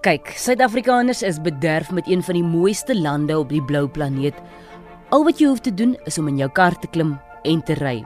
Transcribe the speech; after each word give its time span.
Kyk, 0.00 0.30
Suid-Afrikaners 0.36 1.22
is 1.22 1.38
bederf 1.44 1.90
met 1.90 2.06
een 2.08 2.22
van 2.24 2.36
die 2.38 2.44
mooiste 2.44 2.94
lande 2.96 3.38
op 3.38 3.50
die 3.52 3.60
blou 3.64 3.82
planeet. 3.88 4.36
Al 5.12 5.24
wat 5.24 5.40
jy 5.40 5.50
hoef 5.50 5.60
te 5.60 5.72
doen 5.76 5.92
is 6.08 6.16
om 6.20 6.28
in 6.28 6.38
jou 6.40 6.48
kar 6.56 6.72
te 6.80 6.88
klim 6.88 7.14
en 7.48 7.60
te 7.68 7.76
ry. 7.76 7.98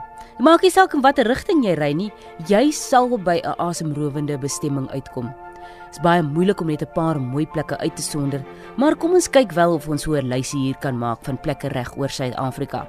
Maak 0.43 0.63
nie 0.67 0.73
saak 0.75 0.97
in 0.99 1.05
watter 1.05 1.27
rigting 1.31 1.63
jy 1.63 1.77
ry 1.79 1.93
nie, 1.95 2.09
jy 2.51 2.73
sal 2.75 3.15
by 3.19 3.37
'n 3.39 3.55
asemrowende 3.59 4.39
bestemming 4.39 4.89
uitkom. 4.91 5.31
Dit 5.31 5.99
is 5.99 6.03
baie 6.03 6.23
moeilik 6.23 6.61
om 6.61 6.67
net 6.67 6.83
'n 6.83 6.95
paar 6.95 7.21
mooi 7.21 7.47
plekke 7.47 7.79
uit 7.79 7.97
te 7.97 8.03
sonder, 8.03 8.43
maar 8.77 8.97
kom 8.97 9.15
ons 9.15 9.31
kyk 9.31 9.53
wel 9.53 9.75
of 9.75 9.89
ons 9.89 10.03
so 10.03 10.15
'n 10.15 10.29
lysie 10.29 10.61
hier 10.61 10.79
kan 10.81 10.99
maak 10.99 11.19
van 11.23 11.39
plekke 11.39 11.69
reg 11.69 11.97
oor 11.97 12.09
Suid-Afrika. 12.09 12.89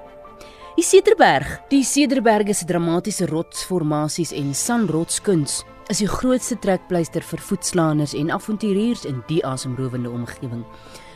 Die 0.75 0.83
Cederberg, 0.83 1.61
die 1.69 1.83
Cederberge 1.83 2.53
se 2.53 2.65
dramatiese 2.65 3.25
rotsformasies 3.25 4.31
en 4.31 4.53
sanrotskuns 4.53 5.63
is 5.89 6.01
die 6.01 6.09
grootste 6.09 6.57
trekpleister 6.57 7.21
vir 7.21 7.41
voetslaaners 7.45 8.15
en 8.17 8.31
avonturiers 8.33 9.05
in 9.05 9.21
die 9.29 9.41
asemrowende 9.45 10.09
omgewing. 10.09 10.63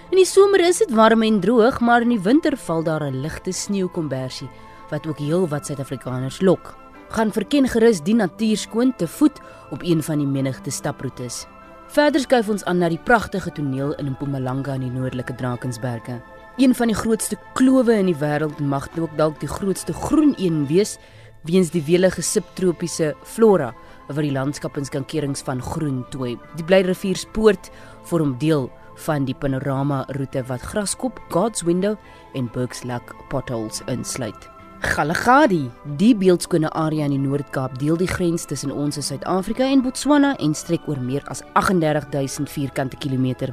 In 0.10 0.18
die 0.18 0.28
somer 0.30 0.62
is 0.66 0.82
dit 0.82 0.92
warm 0.94 1.24
en 1.26 1.40
droog, 1.42 1.80
maar 1.86 2.06
in 2.06 2.14
die 2.14 2.22
winter 2.22 2.58
val 2.58 2.84
daar 2.84 3.04
'n 3.04 3.22
ligte 3.22 3.52
sneeukombersie 3.52 4.50
wat 4.90 5.08
ook 5.08 5.18
heel 5.18 5.48
wat 5.48 5.66
Suid-Afrikaners 5.66 6.42
lok. 6.42 6.76
Gaan 7.10 7.32
verken 7.32 7.68
gerus 7.68 8.02
die 8.02 8.16
natuur 8.16 8.58
skoon 8.58 8.94
te 8.96 9.08
voet 9.08 9.40
op 9.72 9.84
een 9.84 10.04
van 10.04 10.18
die 10.18 10.28
menigte 10.28 10.72
staproetes. 10.72 11.46
Verder 11.88 12.22
skuif 12.22 12.50
ons 12.50 12.64
aan 12.64 12.78
na 12.78 12.90
die 12.90 13.02
pragtige 13.04 13.52
toneel 13.52 13.96
in 13.96 14.12
Mpumalanga 14.12 14.74
in 14.74 14.82
die 14.82 14.92
noordelike 14.92 15.36
Drakensberge. 15.36 16.22
Een 16.58 16.76
van 16.76 16.88
die 16.88 16.96
grootste 16.96 17.38
klowe 17.54 17.94
in 17.94 18.06
die 18.06 18.20
wêreld 18.20 18.60
mag 18.60 18.88
ook 19.00 19.18
dalk 19.18 19.40
die 19.40 19.50
grootste 19.50 19.94
groen 19.94 20.36
een 20.38 20.68
wees 20.68 20.98
weens 21.44 21.70
die 21.70 21.84
welige 21.84 22.22
subtropiese 22.22 23.16
flora 23.24 23.74
wat 24.10 24.26
die 24.26 24.34
landskap 24.34 24.78
in 24.78 24.86
skankerings 24.86 25.44
van 25.46 25.62
groen 25.62 26.04
tooi. 26.14 26.36
Die 26.58 26.66
Blyrivier-spoort 26.66 27.70
vorm 28.10 28.36
deel 28.42 28.70
van 29.06 29.26
die 29.26 29.36
panorama 29.38 30.04
roete 30.18 30.44
wat 30.50 30.62
Graskop, 30.62 31.20
God's 31.30 31.64
Window 31.64 31.96
en 32.34 32.50
Burgslak 32.54 33.14
potholes 33.30 33.84
insluit. 33.88 34.50
Galagadi, 34.80 35.66
die 36.00 36.14
beeldskone 36.16 36.70
area 36.72 37.04
in 37.04 37.18
die 37.18 37.20
Noord-Kaap, 37.20 37.74
deel 37.82 37.98
die 38.00 38.08
grens 38.08 38.46
tussen 38.48 38.72
ons 38.72 38.96
in 38.96 39.04
Suid-Afrika 39.04 39.66
en 39.68 39.82
Botswana 39.84 40.38
en 40.40 40.54
strek 40.56 40.88
oor 40.88 41.02
meer 41.04 41.26
as 41.28 41.44
38000 41.60 42.48
vierkante 42.48 42.96
kilometer. 43.04 43.52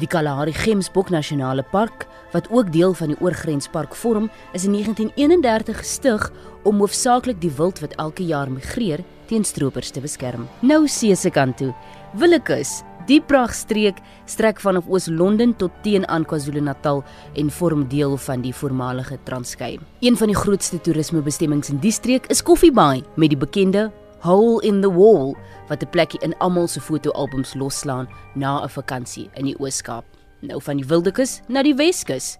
Die 0.00 0.08
Kalahari 0.08 0.52
Gemsbok 0.56 1.10
Nasionale 1.12 1.64
Park, 1.72 2.06
wat 2.32 2.50
ook 2.50 2.70
deel 2.72 2.94
van 2.96 3.12
die 3.12 3.18
oorgrenspark 3.20 3.96
vorm, 3.96 4.30
is 4.52 4.64
in 4.64 4.72
1931 4.76 5.80
gestig 5.80 6.28
om 6.68 6.84
hoofsaaklik 6.84 7.40
die 7.40 7.52
wild 7.56 7.80
wat 7.80 7.96
elke 8.00 8.24
jaar 8.24 8.52
migreer 8.52 9.04
teen 9.32 9.44
stroopers 9.48 9.90
te 9.90 10.04
beskerm. 10.04 10.46
Nou 10.60 10.84
see 10.86 11.16
se 11.16 11.32
kant 11.32 11.56
toe. 11.56 11.72
Willekeurs 12.20 12.82
Die 13.08 13.18
pragtstreek 13.18 13.96
strek 14.30 14.60
vanaf 14.62 14.86
Oos-London 14.86 15.56
tot 15.58 15.74
teen 15.82 16.04
aan 16.06 16.22
KwaZulu-Natal 16.28 17.00
en 17.40 17.48
vorm 17.50 17.82
deel 17.90 18.14
van 18.28 18.44
die 18.44 18.52
voormalige 18.54 19.18
Transkei. 19.26 19.80
Een 20.06 20.16
van 20.16 20.30
die 20.30 20.38
grootste 20.38 20.78
toerismebestemmings 20.80 21.72
in 21.72 21.80
die 21.82 21.90
streek 21.90 22.28
is 22.30 22.44
Coffee 22.46 22.70
Bay 22.70 23.02
met 23.16 23.34
die 23.34 23.38
bekende 23.38 23.88
Hole 24.22 24.62
in 24.62 24.78
the 24.84 24.92
Wall 24.92 25.34
wat 25.68 25.82
'n 25.82 25.90
plekkie 25.90 26.22
in 26.22 26.36
almal 26.38 26.68
se 26.68 26.80
fotoalbums 26.80 27.54
loslaan 27.54 28.08
na 28.34 28.62
'n 28.62 28.68
vakansie 28.68 29.30
in 29.34 29.44
die 29.44 29.58
Oos-Kaap. 29.58 30.04
Nou 30.40 30.62
van 30.62 30.76
die 30.76 30.86
Wildekus 30.86 31.40
na 31.48 31.62
die 31.62 31.74
Weskus. 31.74 32.38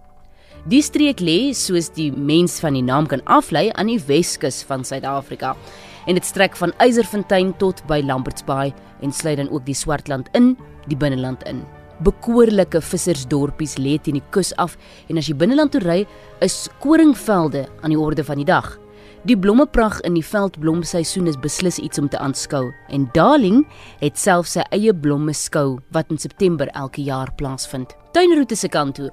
Die 0.66 0.82
streek 0.82 1.20
lê, 1.20 1.52
soos 1.52 1.90
die 1.90 2.12
mens 2.12 2.60
van 2.60 2.72
die 2.72 2.82
naam 2.82 3.06
kan 3.06 3.24
aflei, 3.24 3.70
aan 3.72 3.86
die 3.86 4.02
Weskus 4.06 4.62
van 4.62 4.84
Suid-Afrika 4.84 5.56
en 6.06 6.18
dit 6.18 6.26
strek 6.26 6.56
van 6.58 6.74
Eyserfontein 6.82 7.52
tot 7.60 7.82
by 7.90 8.00
Lambert's 8.04 8.44
Bay 8.44 8.72
en 9.02 9.12
sluit 9.12 9.38
dan 9.40 9.50
ook 9.50 9.66
die 9.66 9.76
Swartland 9.76 10.28
in, 10.38 10.56
die 10.86 10.96
binneland 10.96 11.42
in. 11.50 11.62
Bekoorlike 12.02 12.80
vissersdorpies 12.82 13.76
lê 13.78 13.98
teen 14.02 14.18
die 14.18 14.28
kus 14.34 14.50
af 14.58 14.76
en 15.08 15.20
as 15.20 15.28
jy 15.30 15.36
binneland 15.38 15.74
toe 15.74 15.82
ry, 15.84 16.00
is 16.42 16.66
koringvelde 16.82 17.66
aan 17.82 17.94
die 17.94 18.00
orde 18.00 18.24
van 18.26 18.40
die 18.42 18.48
dag. 18.48 18.74
Die 19.22 19.36
blommeprag 19.38 20.00
in 20.02 20.16
die 20.18 20.24
veldblomseisoen 20.26 21.28
is 21.30 21.38
beslis 21.38 21.78
iets 21.78 22.00
om 22.02 22.08
te 22.10 22.18
aanskou 22.18 22.64
en 22.90 23.06
Darling 23.14 23.60
het 24.00 24.18
self 24.18 24.48
sy 24.50 24.64
eie 24.74 24.90
blommeskou 24.90 25.78
wat 25.94 26.10
in 26.10 26.18
September 26.18 26.66
elke 26.74 27.04
jaar 27.06 27.30
plaasvind. 27.38 27.94
Tuinroete 28.16 28.58
se 28.58 28.66
kant 28.68 28.98
toe. 28.98 29.12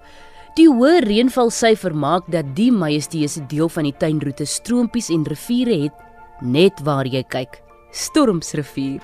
Die 0.58 0.66
hoë 0.66 1.04
reënvalsyfer 1.06 1.94
maak 1.94 2.26
dat 2.34 2.56
die 2.58 2.72
majesteuse 2.74 3.46
deel 3.52 3.70
van 3.70 3.86
die 3.86 3.94
tuinroete 4.02 4.50
stroompies 4.50 5.12
en 5.14 5.28
riviere 5.30 5.78
het 5.86 6.09
net 6.42 6.80
waar 6.84 7.06
jy 7.06 7.24
kyk. 7.24 7.62
Stormsrivier. 7.92 9.02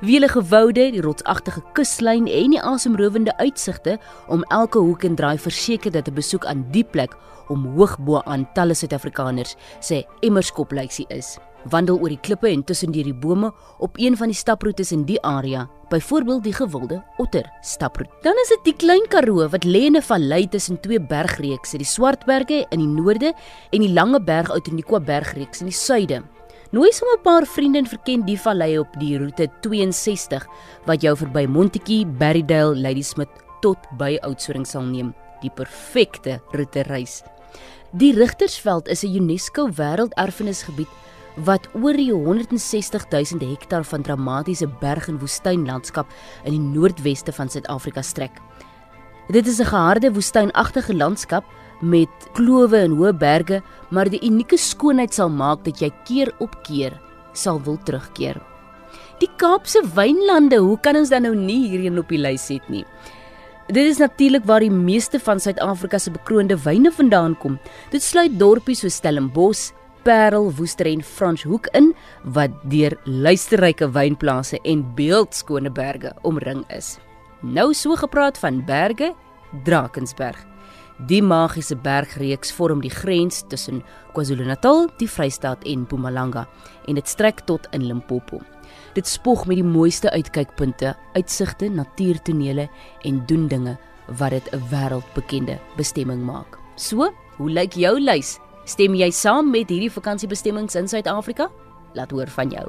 Wielige 0.00 0.42
woude, 0.48 0.90
die 0.94 1.02
rotsagtige 1.02 1.62
kuslyn 1.74 2.28
en 2.30 2.54
die 2.54 2.62
asemrowende 2.62 3.34
uitsigte 3.38 3.98
om 4.28 4.44
elke 4.54 4.78
hoek 4.78 5.04
en 5.04 5.16
draai 5.18 5.38
verseker 5.38 5.92
dat 5.92 6.08
'n 6.08 6.14
besoek 6.14 6.44
aan 6.46 6.64
die 6.70 6.84
plek 6.84 7.16
om 7.48 7.66
hoog 7.76 7.98
bo 7.98 8.22
aan 8.24 8.48
talle 8.54 8.74
Suid-Afrikaners 8.74 9.56
sê 9.80 10.04
Emmerskop 10.20 10.72
lyksi 10.72 11.04
is. 11.08 11.38
Wandel 11.64 11.98
oor 11.98 12.08
die 12.08 12.20
klippe 12.22 12.48
en 12.48 12.64
tussen 12.64 12.92
die 12.92 13.14
bome 13.14 13.52
op 13.78 13.98
een 13.98 14.16
van 14.16 14.28
die 14.28 14.36
staproetes 14.36 14.92
in 14.92 15.04
die 15.04 15.18
area, 15.22 15.68
byvoorbeeld 15.90 16.44
die 16.44 16.52
gewilde 16.52 17.02
Otter 17.18 17.50
staproete. 17.62 18.12
Dan 18.22 18.34
is 18.42 18.48
dit 18.48 18.64
die 18.64 18.76
Klein 18.76 19.08
Karoo 19.08 19.48
wat 19.48 19.64
lê 19.64 19.86
in 19.86 19.96
'n 19.96 20.02
vallei 20.02 20.48
tussen 20.48 20.80
twee 20.80 21.00
bergreekse, 21.00 21.78
die 21.78 21.86
Swartberge 21.86 22.66
in 22.70 22.78
die 22.78 23.02
noorde 23.02 23.34
en 23.70 23.80
die 23.80 23.92
Lange 23.92 24.20
Berg 24.20 24.50
uit 24.50 24.68
in 24.68 24.76
die 24.76 24.84
Kwabergreeks 24.84 25.60
in 25.60 25.66
die 25.66 25.74
suide. 25.74 26.22
Nooi 26.68 26.90
sommer 26.92 27.16
'n 27.16 27.22
paar 27.22 27.46
vriende 27.46 27.78
en 27.78 27.86
verken 27.86 28.24
die 28.26 28.36
vallei 28.36 28.78
op 28.78 28.92
die 29.00 29.16
roete 29.18 29.48
62 29.60 30.46
wat 30.84 31.00
jou 31.00 31.16
verby 31.16 31.46
Montetjie, 31.46 32.06
Berrydale, 32.06 32.76
Ladysmith 32.76 33.32
tot 33.60 33.78
by 33.96 34.18
Oudtshoorn 34.20 34.66
sal 34.66 34.82
neem. 34.82 35.14
Die 35.40 35.50
perfekte 35.50 36.42
roete 36.52 36.82
reis. 36.82 37.22
Die 37.92 38.12
Rigtersveld 38.12 38.88
is 38.88 39.02
'n 39.02 39.16
UNESCO 39.16 39.70
wêrelderfenisgebied 39.70 40.92
wat 41.36 41.68
oor 41.72 41.96
die 41.96 42.12
160 42.12 43.08
000 43.10 43.48
hektaar 43.48 43.84
van 43.84 44.02
dramatiese 44.02 44.68
berg- 44.80 45.08
en 45.08 45.18
woestynlandskap 45.18 46.06
in 46.44 46.52
die 46.52 46.80
noordweste 46.80 47.32
van 47.32 47.48
Suid-Afrika 47.48 48.02
strek. 48.02 48.42
Dit 49.28 49.46
is 49.46 49.58
'n 49.58 49.64
geharde 49.64 50.12
woestynagtige 50.12 50.94
landskap 50.94 51.44
met 51.80 52.28
klowe 52.36 52.78
en 52.78 52.96
hoë 52.98 53.12
berge, 53.18 53.62
maar 53.90 54.10
die 54.10 54.22
unieke 54.26 54.58
skoonheid 54.58 55.14
sal 55.14 55.30
maak 55.30 55.64
dat 55.64 55.82
jy 55.82 55.90
keer 56.04 56.32
op 56.38 56.56
keer 56.66 56.96
sal 57.38 57.60
wil 57.62 57.78
terugkeer. 57.86 58.40
Die 59.18 59.30
Kaapse 59.38 59.82
wynlande, 59.94 60.60
hoe 60.62 60.78
kan 60.82 60.96
ons 60.98 61.10
dan 61.10 61.26
nou 61.26 61.34
nie 61.34 61.68
hierheen 61.68 61.98
op 61.98 62.10
die 62.10 62.20
lys 62.20 62.46
sit 62.50 62.66
nie? 62.70 62.84
Dit 63.68 63.84
is 63.84 63.98
natuurlik 64.00 64.46
waar 64.48 64.64
die 64.64 64.72
meeste 64.72 65.20
van 65.20 65.40
Suid-Afrika 65.42 65.98
se 66.00 66.10
bekroonde 66.14 66.56
wyne 66.64 66.92
vandaan 66.94 67.34
kom. 67.42 67.58
Dit 67.92 68.02
sluit 68.02 68.38
dorpies 68.40 68.80
so 68.80 68.88
Stellenbosch, 68.88 69.72
Parel, 70.06 70.48
Woester 70.56 70.88
en 70.88 71.02
Franshoek 71.04 71.68
in 71.76 71.90
wat 72.24 72.54
deur 72.72 72.96
luisterryke 73.04 73.90
wynplase 73.92 74.62
en 74.64 74.86
beeldskone 74.96 75.72
berge 75.74 76.14
omring 76.22 76.64
is. 76.72 76.96
Nou 77.42 77.74
so 77.76 77.98
gepraat 77.98 78.40
van 78.40 78.64
berge, 78.64 79.12
Drakensberg. 79.64 80.47
Die 81.06 81.20
magiese 81.22 81.76
bergreeks 81.78 82.50
vorm 82.50 82.80
die 82.82 82.90
grens 82.90 83.44
tussen 83.46 83.84
KwaZulu-Natal, 84.16 84.88
die 84.98 85.06
Vrystaat 85.06 85.62
en 85.62 85.84
Mpumalanga 85.84 86.42
en 86.90 86.98
dit 86.98 87.06
strek 87.06 87.44
tot 87.46 87.68
in 87.70 87.84
Limpopo. 87.86 88.40
Dit 88.98 89.06
spog 89.06 89.44
met 89.46 89.60
die 89.60 89.66
mooiste 89.66 90.10
uitkykpunte, 90.10 90.96
uitsigte, 91.14 91.68
natuurtonele 91.70 92.66
en 93.06 93.22
doen 93.30 93.46
dinge 93.46 93.76
wat 94.18 94.30
dit 94.30 94.50
'n 94.52 94.62
wêreldbekende 94.70 95.58
bestemming 95.76 96.24
maak. 96.24 96.58
So, 96.74 97.14
hoe 97.36 97.50
lyk 97.50 97.74
jou 97.74 98.00
lys? 98.00 98.38
Stem 98.64 98.94
jy 98.94 99.10
saam 99.10 99.50
met 99.50 99.68
hierdie 99.68 99.92
vakansiebestemmings 99.92 100.74
in 100.74 100.88
Suid-Afrika? 100.88 101.48
Laat 101.94 102.10
hoor 102.10 102.28
van 102.28 102.50
jou. 102.50 102.68